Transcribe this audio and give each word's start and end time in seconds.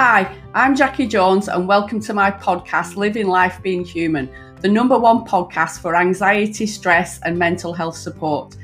Hi, 0.00 0.32
I'm 0.54 0.76
Jackie 0.76 1.08
Jones, 1.08 1.48
and 1.48 1.66
welcome 1.66 1.98
to 2.02 2.14
my 2.14 2.30
podcast, 2.30 2.94
Living 2.94 3.26
Life 3.26 3.60
Being 3.64 3.84
Human, 3.84 4.30
the 4.60 4.68
number 4.68 4.96
one 4.96 5.24
podcast 5.24 5.80
for 5.80 5.96
anxiety, 5.96 6.68
stress, 6.68 7.18
and 7.22 7.36
mental 7.36 7.72
health 7.72 7.96
support. 7.96 8.54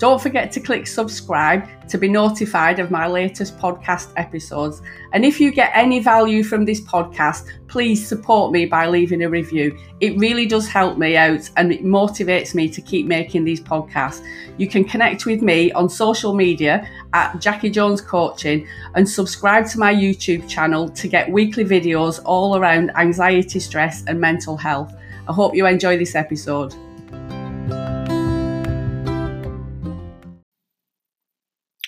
Don't 0.00 0.18
forget 0.18 0.50
to 0.52 0.60
click 0.60 0.86
subscribe 0.86 1.68
to 1.90 1.98
be 1.98 2.08
notified 2.08 2.78
of 2.78 2.90
my 2.90 3.06
latest 3.06 3.58
podcast 3.58 4.14
episodes. 4.16 4.80
And 5.12 5.26
if 5.26 5.38
you 5.38 5.52
get 5.52 5.72
any 5.74 6.00
value 6.00 6.42
from 6.42 6.64
this 6.64 6.80
podcast, 6.80 7.46
please 7.68 8.08
support 8.08 8.50
me 8.50 8.64
by 8.64 8.86
leaving 8.86 9.24
a 9.24 9.28
review. 9.28 9.78
It 10.00 10.16
really 10.16 10.46
does 10.46 10.66
help 10.66 10.96
me 10.96 11.18
out 11.18 11.50
and 11.58 11.70
it 11.70 11.84
motivates 11.84 12.54
me 12.54 12.70
to 12.70 12.80
keep 12.80 13.06
making 13.06 13.44
these 13.44 13.60
podcasts. 13.60 14.24
You 14.56 14.68
can 14.68 14.84
connect 14.84 15.26
with 15.26 15.42
me 15.42 15.70
on 15.72 15.90
social 15.90 16.32
media 16.32 16.88
at 17.12 17.38
Jackie 17.38 17.68
Jones 17.68 18.00
Coaching 18.00 18.66
and 18.94 19.06
subscribe 19.06 19.66
to 19.66 19.78
my 19.78 19.92
YouTube 19.92 20.48
channel 20.48 20.88
to 20.88 21.08
get 21.08 21.30
weekly 21.30 21.66
videos 21.66 22.22
all 22.24 22.56
around 22.56 22.90
anxiety, 22.96 23.60
stress, 23.60 24.02
and 24.06 24.18
mental 24.18 24.56
health. 24.56 24.94
I 25.28 25.34
hope 25.34 25.54
you 25.54 25.66
enjoy 25.66 25.98
this 25.98 26.14
episode. 26.14 26.74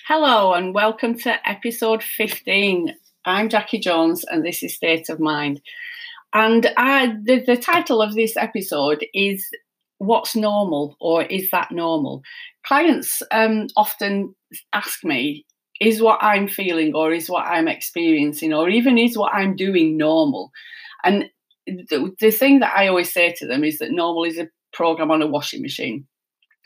Hello 0.05 0.51
and 0.51 0.73
welcome 0.73 1.17
to 1.19 1.49
episode 1.49 2.03
15. 2.03 2.93
I'm 3.23 3.47
Jackie 3.47 3.79
Jones 3.79 4.25
and 4.25 4.43
this 4.45 4.61
is 4.61 4.75
State 4.75 5.07
of 5.07 5.21
Mind. 5.21 5.61
And 6.33 6.69
I, 6.75 7.15
the, 7.23 7.39
the 7.39 7.55
title 7.55 8.01
of 8.01 8.13
this 8.13 8.35
episode 8.35 9.05
is 9.13 9.47
What's 9.99 10.35
Normal 10.35 10.97
or 10.99 11.23
Is 11.23 11.49
That 11.51 11.71
Normal? 11.71 12.21
Clients 12.67 13.23
um, 13.31 13.67
often 13.77 14.35
ask 14.73 15.05
me, 15.05 15.45
Is 15.79 16.01
what 16.01 16.19
I'm 16.21 16.49
feeling 16.49 16.93
or 16.93 17.13
is 17.13 17.29
what 17.29 17.45
I'm 17.45 17.69
experiencing 17.69 18.53
or 18.53 18.67
even 18.67 18.97
is 18.97 19.17
what 19.17 19.33
I'm 19.33 19.55
doing 19.55 19.95
normal? 19.95 20.51
And 21.05 21.29
the, 21.65 22.13
the 22.19 22.31
thing 22.31 22.59
that 22.59 22.75
I 22.75 22.89
always 22.89 23.13
say 23.13 23.33
to 23.37 23.47
them 23.47 23.63
is 23.63 23.79
that 23.79 23.91
normal 23.91 24.25
is 24.25 24.37
a 24.37 24.49
program 24.73 25.11
on 25.11 25.21
a 25.21 25.27
washing 25.27 25.61
machine 25.61 26.07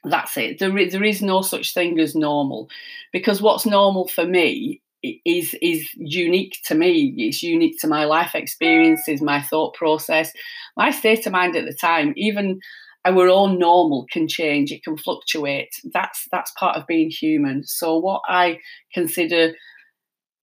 that's 0.04 0.38
it. 0.38 0.60
There, 0.60 0.90
there 0.90 1.04
is 1.04 1.22
no 1.22 1.42
such 1.42 1.74
thing 1.74 2.00
as 2.00 2.16
normal, 2.16 2.70
because 3.12 3.42
what's 3.42 3.66
normal 3.66 4.08
for 4.08 4.26
me 4.26 4.82
is 5.26 5.56
is 5.62 5.88
unique 5.96 6.60
to 6.66 6.76
me. 6.76 7.14
It's 7.18 7.44
unique 7.44 7.80
to 7.82 7.88
my 7.88 8.06
life 8.06 8.36
experiences, 8.36 9.22
my 9.22 9.42
thought 9.42 9.74
process, 9.76 10.32
my 10.76 10.92
state 10.92 11.26
of 11.26 11.34
mind 11.34 11.56
at 11.56 11.66
the 11.66 11.74
time. 11.74 12.14
Even 12.18 12.60
our 13.06 13.30
own 13.30 13.58
normal 13.60 14.06
can 14.12 14.28
change. 14.28 14.72
It 14.72 14.84
can 14.84 14.98
fluctuate. 14.98 15.70
That's 15.94 16.28
that's 16.32 16.52
part 16.60 16.78
of 16.78 16.88
being 16.88 17.10
human. 17.10 17.64
So 17.66 17.98
what 17.98 18.22
I 18.28 18.60
consider 18.94 19.54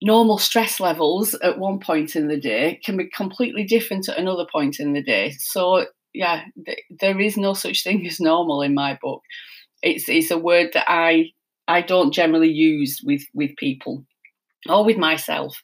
normal 0.01 0.37
stress 0.37 0.79
levels 0.79 1.33
at 1.35 1.57
one 1.59 1.79
point 1.79 2.15
in 2.15 2.27
the 2.27 2.39
day 2.39 2.79
can 2.83 2.97
be 2.97 3.09
completely 3.09 3.63
different 3.63 4.09
at 4.09 4.17
another 4.17 4.45
point 4.51 4.79
in 4.79 4.93
the 4.93 5.03
day. 5.03 5.31
So 5.39 5.85
yeah, 6.15 6.43
th- 6.65 6.83
there 6.99 7.19
is 7.19 7.37
no 7.37 7.53
such 7.53 7.83
thing 7.83 8.05
as 8.07 8.19
normal 8.19 8.61
in 8.61 8.73
my 8.73 8.97
book. 9.01 9.21
It's 9.81 10.09
it's 10.09 10.31
a 10.31 10.37
word 10.37 10.69
that 10.73 10.85
I 10.87 11.31
I 11.67 11.81
don't 11.81 12.13
generally 12.13 12.51
use 12.51 13.01
with 13.03 13.23
with 13.33 13.55
people 13.57 14.05
or 14.69 14.85
with 14.85 14.97
myself. 14.97 15.61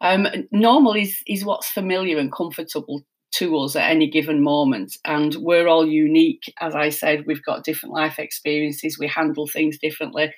Um, 0.00 0.26
normal 0.52 0.94
is 0.94 1.22
is 1.26 1.44
what's 1.44 1.68
familiar 1.68 2.18
and 2.18 2.32
comfortable 2.32 3.02
to 3.32 3.58
us 3.58 3.76
at 3.76 3.90
any 3.90 4.08
given 4.08 4.42
moment, 4.42 4.96
and 5.04 5.34
we're 5.36 5.66
all 5.66 5.86
unique. 5.86 6.52
As 6.60 6.74
I 6.74 6.90
said, 6.90 7.26
we've 7.26 7.44
got 7.44 7.64
different 7.64 7.94
life 7.94 8.18
experiences. 8.18 8.98
We 8.98 9.08
handle 9.08 9.46
things 9.46 9.78
differently. 9.78 10.32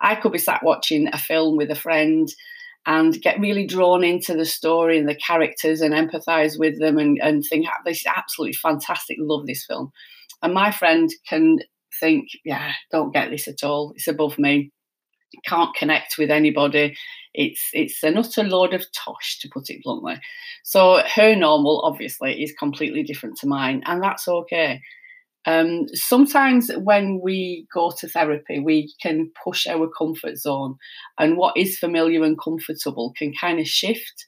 I 0.00 0.14
could 0.14 0.32
be 0.32 0.38
sat 0.38 0.62
watching 0.62 1.08
a 1.12 1.18
film 1.18 1.56
with 1.56 1.70
a 1.70 1.74
friend 1.74 2.28
and 2.86 3.20
get 3.20 3.40
really 3.40 3.66
drawn 3.66 4.04
into 4.04 4.34
the 4.34 4.44
story 4.44 4.98
and 4.98 5.08
the 5.08 5.14
characters 5.16 5.80
and 5.80 5.92
empathize 5.92 6.58
with 6.58 6.78
them 6.78 6.98
and, 6.98 7.18
and 7.20 7.44
think, 7.44 7.66
ah, 7.68 7.82
this 7.84 7.98
is 7.98 8.06
absolutely 8.16 8.54
fantastic, 8.54 9.16
love 9.20 9.46
this 9.46 9.64
film. 9.66 9.90
And 10.42 10.54
my 10.54 10.70
friend 10.70 11.10
can 11.28 11.58
think, 11.98 12.28
yeah, 12.44 12.72
don't 12.92 13.12
get 13.12 13.30
this 13.30 13.48
at 13.48 13.64
all. 13.64 13.92
It's 13.96 14.06
above 14.06 14.38
me. 14.38 14.70
Can't 15.44 15.74
connect 15.74 16.16
with 16.18 16.30
anybody. 16.30 16.96
It's 17.34 17.68
it's 17.72 18.02
an 18.02 18.16
utter 18.16 18.44
load 18.44 18.72
of 18.72 18.86
tosh, 18.92 19.40
to 19.40 19.48
put 19.52 19.68
it 19.68 19.82
bluntly. 19.82 20.18
So 20.64 21.02
her 21.14 21.34
normal, 21.34 21.82
obviously, 21.84 22.42
is 22.42 22.54
completely 22.58 23.02
different 23.02 23.36
to 23.38 23.48
mine, 23.48 23.82
and 23.86 24.02
that's 24.02 24.28
okay. 24.28 24.80
Um, 25.46 25.86
sometimes 25.94 26.70
when 26.74 27.20
we 27.22 27.66
go 27.72 27.92
to 27.98 28.08
therapy, 28.08 28.58
we 28.58 28.92
can 29.00 29.30
push 29.44 29.66
our 29.66 29.88
comfort 29.88 30.38
zone, 30.38 30.76
and 31.18 31.36
what 31.36 31.56
is 31.56 31.78
familiar 31.78 32.24
and 32.24 32.38
comfortable 32.38 33.14
can 33.16 33.32
kind 33.40 33.60
of 33.60 33.68
shift, 33.68 34.26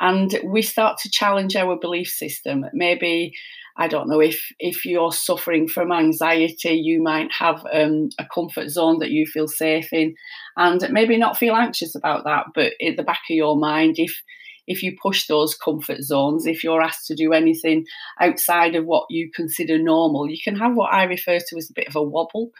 and 0.00 0.38
we 0.44 0.62
start 0.62 0.98
to 0.98 1.10
challenge 1.10 1.54
our 1.54 1.78
belief 1.78 2.08
system. 2.08 2.64
Maybe 2.72 3.32
I 3.76 3.86
don't 3.86 4.08
know 4.08 4.20
if 4.20 4.40
if 4.58 4.84
you're 4.84 5.12
suffering 5.12 5.68
from 5.68 5.92
anxiety, 5.92 6.72
you 6.72 7.00
might 7.00 7.32
have 7.32 7.64
um, 7.72 8.08
a 8.18 8.26
comfort 8.26 8.70
zone 8.70 8.98
that 8.98 9.12
you 9.12 9.26
feel 9.26 9.46
safe 9.46 9.92
in, 9.92 10.16
and 10.56 10.84
maybe 10.90 11.16
not 11.16 11.38
feel 11.38 11.54
anxious 11.54 11.94
about 11.94 12.24
that. 12.24 12.46
But 12.54 12.72
at 12.84 12.96
the 12.96 13.04
back 13.04 13.20
of 13.30 13.36
your 13.36 13.56
mind, 13.56 13.94
if 13.98 14.20
if 14.68 14.82
you 14.82 14.94
push 15.02 15.26
those 15.26 15.56
comfort 15.56 16.02
zones, 16.02 16.46
if 16.46 16.62
you're 16.62 16.82
asked 16.82 17.06
to 17.06 17.16
do 17.16 17.32
anything 17.32 17.86
outside 18.20 18.76
of 18.76 18.84
what 18.84 19.06
you 19.08 19.30
consider 19.34 19.78
normal, 19.78 20.28
you 20.28 20.38
can 20.42 20.56
have 20.56 20.74
what 20.74 20.92
I 20.92 21.04
refer 21.04 21.38
to 21.38 21.56
as 21.56 21.70
a 21.70 21.74
bit 21.74 21.88
of 21.88 21.96
a 21.96 22.02
wobble. 22.02 22.50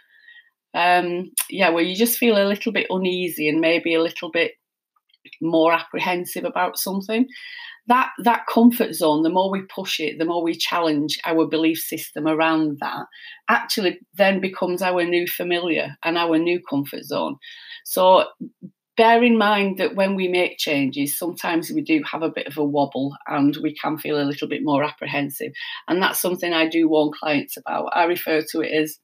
Um, 0.75 1.31
yeah, 1.51 1.69
where 1.69 1.85
you 1.85 1.95
just 1.95 2.19
feel 2.19 2.37
a 2.37 2.49
little 2.49 2.73
bit 2.73 2.87
uneasy 2.91 3.49
and 3.49 3.61
maybe 3.61 3.95
a 3.95 4.03
little 4.03 4.31
bit 4.31 4.53
more 5.43 5.73
apprehensive 5.73 6.45
about 6.45 6.79
something 6.79 7.27
that 7.87 8.11
that 8.19 8.47
comfort 8.47 8.95
zone 8.95 9.23
the 9.23 9.31
more 9.31 9.51
we 9.51 9.63
push 9.63 10.01
it 10.01 10.19
the 10.19 10.25
more 10.25 10.43
we 10.43 10.55
challenge 10.55 11.19
our 11.27 11.47
belief 11.47 11.79
system 11.79 12.27
around 12.27 12.79
that 12.81 13.05
actually 13.51 13.99
then 14.15 14.41
becomes 14.41 14.81
our 14.81 15.05
new 15.05 15.27
familiar 15.27 15.97
and 16.05 16.17
our 16.17 16.39
new 16.39 16.61
comfort 16.69 17.05
zone 17.05 17.37
so 17.85 18.25
bear 18.99 19.23
in 19.23 19.39
mind 19.39 19.79
that 19.79 19.95
when 19.95 20.17
we 20.17 20.27
make 20.27 20.59
changes 20.59 21.17
sometimes 21.17 21.71
we 21.71 21.81
do 21.81 22.03
have 22.03 22.23
a 22.23 22.29
bit 22.29 22.49
of 22.49 22.59
a 22.59 22.65
wobble 22.65 23.17
and 23.29 23.57
we 23.63 23.73
can 23.73 23.97
feel 23.97 24.21
a 24.21 24.27
little 24.27 24.49
bit 24.49 24.65
more 24.65 24.83
apprehensive. 24.85 25.53
And 25.87 26.03
that's 26.03 26.21
something 26.21 26.53
i 26.53 26.69
do 26.69 26.89
warn 26.89 27.13
clients 27.19 27.57
about. 27.57 27.93
I 27.95 28.05
refer 28.05 28.43
to 28.51 28.61
it 28.61 28.73
as 28.73 28.99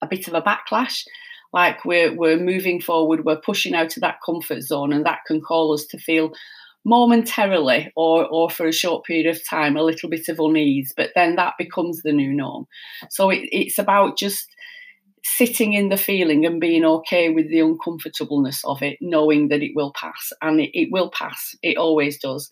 a 0.00 0.08
bit 0.08 0.26
of 0.26 0.34
a 0.34 0.40
backlash. 0.40 1.04
Like 1.52 1.84
we're 1.84 2.16
we're 2.16 2.38
moving 2.38 2.80
forward 2.80 3.26
we're 3.26 3.40
pushing 3.40 3.74
out 3.74 3.94
of 3.96 4.00
that 4.00 4.16
comfort 4.24 4.62
zone 4.62 4.94
and 4.94 5.04
that 5.04 5.20
can 5.26 5.42
call 5.42 5.74
us 5.74 5.84
to 5.88 5.98
feel 5.98 6.32
momentarily 6.86 7.92
or 7.94 8.26
or 8.26 8.48
for 8.48 8.66
a 8.66 8.72
short 8.72 9.04
period 9.04 9.26
of 9.26 9.46
time 9.46 9.76
a 9.76 9.82
little 9.82 10.08
bit 10.08 10.28
of 10.28 10.40
unease 10.40 10.94
but 10.96 11.10
then 11.14 11.36
that 11.36 11.52
becomes 11.58 12.00
the 12.00 12.12
new 12.12 12.32
norm. 12.32 12.66
So 13.10 13.28
it, 13.28 13.46
it's 13.52 13.78
about 13.78 14.16
just 14.16 14.48
sitting 15.24 15.72
in 15.72 15.88
the 15.88 15.96
feeling 15.96 16.44
and 16.44 16.60
being 16.60 16.84
okay 16.84 17.28
with 17.30 17.48
the 17.48 17.60
uncomfortableness 17.60 18.64
of 18.64 18.82
it 18.82 18.98
knowing 19.00 19.48
that 19.48 19.62
it 19.62 19.72
will 19.74 19.92
pass 19.92 20.32
and 20.42 20.60
it, 20.60 20.70
it 20.78 20.88
will 20.90 21.10
pass. 21.10 21.56
It 21.62 21.76
always 21.76 22.18
does. 22.18 22.50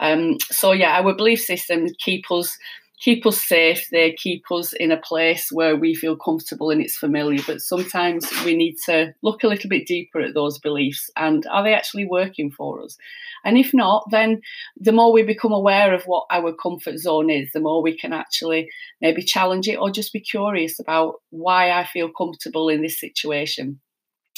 Um, 0.00 0.38
so 0.50 0.72
yeah 0.72 1.00
our 1.00 1.14
belief 1.14 1.40
systems 1.40 1.92
keep 1.98 2.30
us 2.30 2.56
keep 3.00 3.24
us 3.26 3.42
safe, 3.42 3.88
they 3.90 4.12
keep 4.12 4.50
us 4.50 4.72
in 4.72 4.90
a 4.90 5.00
place 5.00 5.50
where 5.52 5.76
we 5.76 5.94
feel 5.94 6.16
comfortable 6.16 6.70
and 6.70 6.80
it's 6.80 6.96
familiar. 6.96 7.40
But 7.46 7.60
sometimes 7.60 8.28
we 8.44 8.56
need 8.56 8.76
to 8.86 9.14
look 9.22 9.44
a 9.44 9.48
little 9.48 9.70
bit 9.70 9.86
deeper 9.86 10.20
at 10.20 10.34
those 10.34 10.58
beliefs 10.58 11.10
and 11.16 11.46
are 11.46 11.62
they 11.62 11.74
actually 11.74 12.06
working 12.06 12.50
for 12.50 12.82
us? 12.82 12.96
And 13.44 13.56
if 13.56 13.72
not, 13.72 14.04
then 14.10 14.40
the 14.76 14.92
more 14.92 15.12
we 15.12 15.22
become 15.22 15.52
aware 15.52 15.94
of 15.94 16.04
what 16.04 16.26
our 16.30 16.52
comfort 16.52 16.98
zone 16.98 17.30
is, 17.30 17.50
the 17.52 17.60
more 17.60 17.82
we 17.82 17.96
can 17.96 18.12
actually 18.12 18.68
maybe 19.00 19.22
challenge 19.22 19.68
it 19.68 19.76
or 19.76 19.90
just 19.90 20.12
be 20.12 20.20
curious 20.20 20.80
about 20.80 21.16
why 21.30 21.70
I 21.70 21.84
feel 21.84 22.10
comfortable 22.10 22.68
in 22.68 22.82
this 22.82 22.98
situation. 22.98 23.80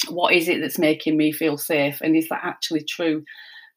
What 0.09 0.35
is 0.35 0.49
it 0.49 0.61
that's 0.61 0.79
making 0.79 1.17
me 1.17 1.33
feel 1.33 1.57
safe? 1.57 2.01
And 2.01 2.17
is 2.17 2.29
that 2.29 2.41
actually 2.43 2.85
true? 2.85 3.25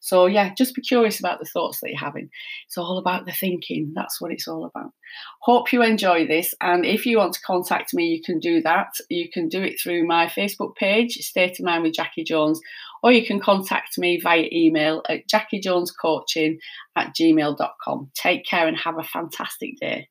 So, 0.03 0.25
yeah, 0.25 0.53
just 0.57 0.75
be 0.75 0.81
curious 0.81 1.17
about 1.17 1.39
the 1.39 1.45
thoughts 1.45 1.79
that 1.79 1.89
you're 1.89 1.97
having. 1.97 2.29
It's 2.65 2.77
all 2.77 2.97
about 2.97 3.25
the 3.25 3.31
thinking. 3.31 3.93
That's 3.95 4.19
what 4.19 4.33
it's 4.33 4.49
all 4.49 4.65
about. 4.65 4.91
Hope 5.39 5.71
you 5.71 5.81
enjoy 5.81 6.27
this. 6.27 6.53
And 6.59 6.85
if 6.85 7.05
you 7.05 7.19
want 7.19 7.35
to 7.35 7.41
contact 7.41 7.93
me, 7.93 8.07
you 8.07 8.21
can 8.21 8.39
do 8.39 8.61
that. 8.63 8.89
You 9.09 9.29
can 9.31 9.47
do 9.47 9.63
it 9.63 9.79
through 9.81 10.05
my 10.05 10.25
Facebook 10.25 10.75
page, 10.75 11.13
State 11.13 11.57
of 11.57 11.65
Mind 11.65 11.83
with 11.83 11.93
Jackie 11.93 12.25
Jones, 12.25 12.59
or 13.01 13.13
you 13.13 13.25
can 13.25 13.39
contact 13.39 13.97
me 13.97 14.19
via 14.21 14.49
email 14.51 15.03
at 15.07 15.29
jackiejonescoaching 15.29 16.57
at 16.97 17.15
gmail.com. 17.15 18.11
Take 18.13 18.45
care 18.45 18.67
and 18.67 18.77
have 18.77 18.99
a 18.99 19.03
fantastic 19.03 19.79
day. 19.79 20.09